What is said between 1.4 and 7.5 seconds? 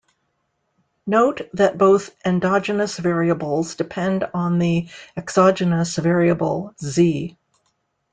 that both endogenous variables depend on the exogenous variable "Z".